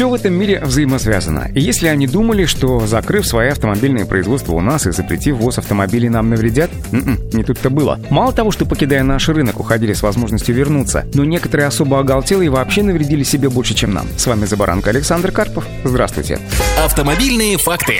Все 0.00 0.08
в 0.08 0.14
этом 0.14 0.32
мире 0.32 0.62
взаимосвязано. 0.64 1.50
И 1.54 1.60
если 1.60 1.86
они 1.86 2.06
думали, 2.06 2.46
что 2.46 2.86
закрыв 2.86 3.26
свои 3.26 3.50
автомобильные 3.50 4.06
производства 4.06 4.54
у 4.54 4.62
нас 4.62 4.86
и 4.86 4.92
запретив 4.92 5.36
ввоз 5.36 5.58
автомобилей 5.58 6.08
нам 6.08 6.30
навредят, 6.30 6.70
м-м, 6.90 7.18
не 7.34 7.44
тут-то 7.44 7.68
было. 7.68 8.00
Мало 8.08 8.32
того, 8.32 8.50
что 8.50 8.64
покидая 8.64 9.02
наш 9.02 9.28
рынок, 9.28 9.60
уходили 9.60 9.92
с 9.92 10.02
возможностью 10.02 10.54
вернуться, 10.54 11.04
но 11.12 11.26
некоторые 11.26 11.66
особо 11.66 11.98
оголтелые 11.98 12.48
вообще 12.48 12.82
навредили 12.82 13.24
себе 13.24 13.50
больше, 13.50 13.74
чем 13.74 13.92
нам. 13.92 14.06
С 14.16 14.26
вами 14.26 14.46
Забаранка 14.46 14.88
Александр 14.88 15.32
Карпов. 15.32 15.66
Здравствуйте. 15.84 16.38
Автомобильные 16.82 17.58
факты. 17.58 17.96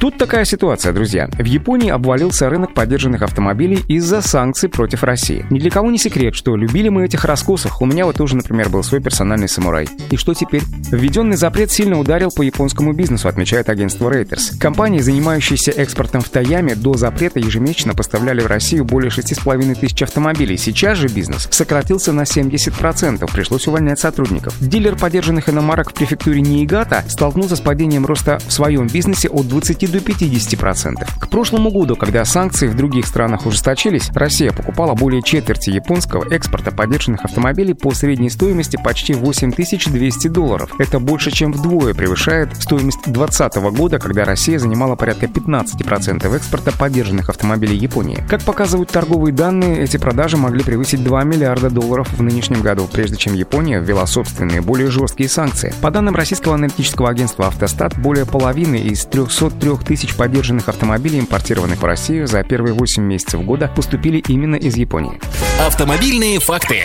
Тут 0.00 0.16
такая 0.16 0.46
ситуация, 0.46 0.94
друзья. 0.94 1.28
В 1.30 1.44
Японии 1.44 1.90
обвалился 1.90 2.48
рынок 2.48 2.72
поддержанных 2.72 3.20
автомобилей 3.20 3.84
из-за 3.86 4.22
санкций 4.22 4.70
против 4.70 5.04
России. 5.04 5.44
Ни 5.50 5.58
для 5.58 5.70
кого 5.70 5.90
не 5.90 5.98
секрет, 5.98 6.34
что 6.34 6.56
любили 6.56 6.88
мы 6.88 7.04
этих 7.04 7.26
раскосов. 7.26 7.82
У 7.82 7.84
меня 7.84 8.06
вот 8.06 8.16
тоже, 8.16 8.34
например, 8.34 8.70
был 8.70 8.82
свой 8.82 9.02
персональный 9.02 9.46
самурай. 9.46 9.90
И 10.10 10.16
что 10.16 10.32
теперь? 10.32 10.62
Введенный 10.90 11.36
запрет 11.36 11.70
сильно 11.70 12.00
ударил 12.00 12.30
по 12.34 12.40
японскому 12.40 12.94
бизнесу, 12.94 13.28
отмечает 13.28 13.68
агентство 13.68 14.10
Reuters. 14.10 14.58
Компании, 14.58 15.00
занимающиеся 15.00 15.72
экспортом 15.72 16.22
в 16.22 16.30
Таяме, 16.30 16.76
до 16.76 16.94
запрета 16.94 17.38
ежемесячно 17.38 17.92
поставляли 17.92 18.40
в 18.40 18.46
Россию 18.46 18.86
более 18.86 19.10
6,5 19.10 19.80
тысяч 19.80 20.00
автомобилей. 20.00 20.56
Сейчас 20.56 20.96
же 20.96 21.08
бизнес 21.08 21.46
сократился 21.50 22.14
на 22.14 22.22
70%, 22.22 23.30
пришлось 23.30 23.66
увольнять 23.66 23.98
сотрудников. 23.98 24.54
Дилер 24.60 24.96
поддержанных 24.96 25.50
иномарок 25.50 25.90
в 25.90 25.92
префектуре 25.92 26.40
Ниигата 26.40 27.04
столкнулся 27.06 27.56
с 27.56 27.60
падением 27.60 28.06
роста 28.06 28.38
в 28.48 28.50
своем 28.50 28.86
бизнесе 28.86 29.28
от 29.28 29.46
20 29.46 29.89
до 29.90 29.98
50%. 29.98 31.06
К 31.18 31.28
прошлому 31.28 31.70
году, 31.70 31.96
когда 31.96 32.24
санкции 32.24 32.68
в 32.68 32.76
других 32.76 33.06
странах 33.06 33.46
ужесточились, 33.46 34.10
Россия 34.14 34.52
покупала 34.52 34.94
более 34.94 35.22
четверти 35.22 35.70
японского 35.70 36.24
экспорта 36.32 36.70
поддержанных 36.70 37.24
автомобилей 37.24 37.74
по 37.74 37.92
средней 37.92 38.30
стоимости 38.30 38.78
почти 38.82 39.14
8200 39.14 40.28
долларов. 40.28 40.70
Это 40.78 41.00
больше, 41.00 41.30
чем 41.30 41.52
вдвое 41.52 41.94
превышает 41.94 42.54
стоимость 42.56 43.00
2020 43.04 43.56
года, 43.76 43.98
когда 43.98 44.24
Россия 44.24 44.58
занимала 44.58 44.96
порядка 44.96 45.26
15% 45.26 46.36
экспорта 46.36 46.72
поддержанных 46.72 47.28
автомобилей 47.28 47.76
Японии. 47.76 48.22
Как 48.28 48.42
показывают 48.42 48.90
торговые 48.90 49.32
данные, 49.32 49.82
эти 49.82 49.96
продажи 49.96 50.36
могли 50.36 50.62
превысить 50.62 51.02
2 51.02 51.24
миллиарда 51.24 51.70
долларов 51.70 52.08
в 52.12 52.22
нынешнем 52.22 52.62
году, 52.62 52.88
прежде 52.90 53.16
чем 53.16 53.34
Япония 53.34 53.80
ввела 53.80 54.06
собственные, 54.06 54.60
более 54.60 54.90
жесткие 54.90 55.28
санкции. 55.28 55.74
По 55.80 55.90
данным 55.90 56.14
российского 56.14 56.54
аналитического 56.54 57.08
агентства 57.08 57.46
«Автостат», 57.48 57.98
более 57.98 58.26
половины 58.26 58.76
из 58.76 59.04
303 59.06 59.79
тысяч 59.84 60.14
поддержанных 60.14 60.68
автомобилей, 60.68 61.20
импортированных 61.20 61.82
в 61.82 61.84
Россию 61.84 62.26
за 62.26 62.42
первые 62.42 62.74
8 62.74 63.02
месяцев 63.02 63.42
года, 63.44 63.70
поступили 63.74 64.22
именно 64.28 64.56
из 64.56 64.76
Японии. 64.76 65.20
Автомобильные 65.60 66.40
факты. 66.40 66.84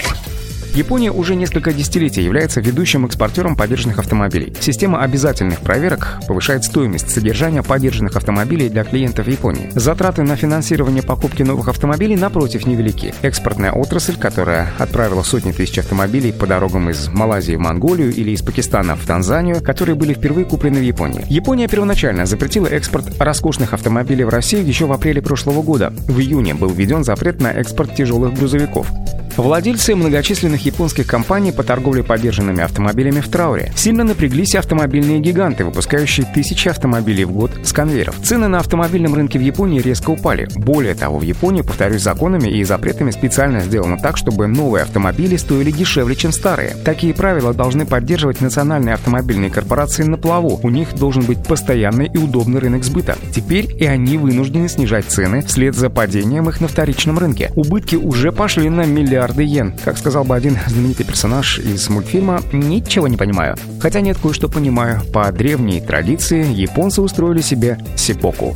Япония 0.75 1.09
уже 1.09 1.35
несколько 1.35 1.71
десятилетий 1.71 2.21
является 2.21 2.59
ведущим 2.59 3.05
экспортером 3.05 3.55
поддержанных 3.55 3.97
автомобилей. 3.97 4.53
Система 4.59 5.01
обязательных 5.03 5.61
проверок 5.61 6.19
повышает 6.27 6.65
стоимость 6.65 7.09
содержания 7.09 7.63
поддержанных 7.63 8.17
автомобилей 8.17 8.67
для 8.67 8.83
клиентов 8.83 9.29
Японии. 9.29 9.69
Затраты 9.73 10.23
на 10.23 10.35
финансирование 10.35 11.01
покупки 11.01 11.43
новых 11.43 11.69
автомобилей, 11.69 12.17
напротив, 12.17 12.67
невелики. 12.67 13.15
Экспортная 13.21 13.71
отрасль, 13.71 14.17
которая 14.17 14.73
отправила 14.77 15.23
сотни 15.23 15.53
тысяч 15.53 15.79
автомобилей 15.79 16.33
по 16.33 16.45
дорогам 16.45 16.89
из 16.89 17.07
Малайзии 17.07 17.55
в 17.55 17.61
Монголию 17.61 18.13
или 18.13 18.31
из 18.31 18.41
Пакистана 18.41 18.97
в 18.97 19.05
Танзанию, 19.05 19.63
которые 19.63 19.95
были 19.95 20.13
впервые 20.13 20.45
куплены 20.45 20.79
в 20.79 20.83
Японии. 20.83 21.23
Япония 21.29 21.69
первоначально 21.69 22.25
запретила 22.25 22.67
экспорт 22.67 23.05
роскошных 23.17 23.73
автомобилей 23.73 24.25
в 24.25 24.29
Россию 24.29 24.67
еще 24.67 24.87
в 24.87 24.91
апреле 24.91 25.21
прошлого 25.21 25.61
года. 25.61 25.93
В 26.09 26.19
июне 26.19 26.53
был 26.53 26.71
введен 26.71 27.05
запрет 27.05 27.39
на 27.39 27.53
экспорт 27.53 27.95
тяжелых 27.95 28.33
грузовиков. 28.33 28.91
Владельцы 29.37 29.95
многочисленных 29.95 30.65
японских 30.65 31.07
компаний 31.07 31.51
по 31.51 31.61
торговле 31.61 32.03
поддержанными 32.03 32.63
автомобилями 32.63 33.19
в 33.19 33.27
трауре. 33.27 33.73
Сильно 33.75 34.05
напряглись 34.05 34.55
автомобильные 34.55 35.19
гиганты, 35.19 35.65
выпускающие 35.65 36.25
тысячи 36.33 36.69
автомобилей 36.69 37.25
в 37.25 37.33
год 37.33 37.51
с 37.63 37.73
конвейеров. 37.73 38.15
Цены 38.23 38.47
на 38.47 38.59
автомобильном 38.59 39.13
рынке 39.13 39.37
в 39.37 39.41
Японии 39.41 39.81
резко 39.81 40.11
упали. 40.11 40.47
Более 40.55 40.95
того, 40.95 41.19
в 41.19 41.23
Японии, 41.23 41.63
повторюсь, 41.63 42.01
законами 42.01 42.47
и 42.47 42.63
запретами 42.63 43.11
специально 43.11 43.59
сделано 43.59 43.97
так, 43.97 44.15
чтобы 44.15 44.47
новые 44.47 44.83
автомобили 44.83 45.35
стоили 45.35 45.71
дешевле, 45.71 46.15
чем 46.15 46.31
старые. 46.31 46.75
Такие 46.85 47.13
правила 47.13 47.53
должны 47.53 47.85
поддерживать 47.85 48.39
национальные 48.39 48.93
автомобильные 48.93 49.51
корпорации 49.51 50.03
на 50.03 50.17
плаву. 50.17 50.61
У 50.63 50.69
них 50.69 50.93
должен 50.95 51.23
быть 51.23 51.43
постоянный 51.43 52.07
и 52.07 52.17
удобный 52.17 52.61
рынок 52.61 52.85
сбыта. 52.85 53.17
Теперь 53.33 53.67
и 53.77 53.85
они 53.85 54.17
вынуждены 54.17 54.69
снижать 54.69 55.05
цены 55.05 55.41
вслед 55.41 55.75
за 55.75 55.89
падением 55.89 56.47
их 56.47 56.61
на 56.61 56.69
вторичном 56.69 57.19
рынке. 57.19 57.51
Убытки 57.55 57.97
уже 57.97 58.31
пошли 58.31 58.69
на 58.69 58.85
миллиард 58.85 59.24
миллиарды 59.25 59.43
йен. 59.43 59.73
Как 59.83 59.97
сказал 59.97 60.23
бы 60.23 60.35
один 60.35 60.57
знаменитый 60.67 61.05
персонаж 61.05 61.59
из 61.59 61.89
мультфильма, 61.89 62.41
ничего 62.51 63.07
не 63.07 63.17
понимаю. 63.17 63.55
Хотя 63.79 64.01
нет, 64.01 64.17
кое-что 64.21 64.49
понимаю. 64.49 65.01
По 65.13 65.31
древней 65.31 65.81
традиции 65.81 66.45
японцы 66.51 67.01
устроили 67.01 67.41
себе 67.41 67.77
сипоку. 67.95 68.55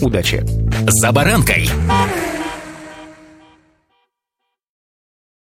Удачи! 0.00 0.44
За 0.86 1.12
баранкой! 1.12 1.68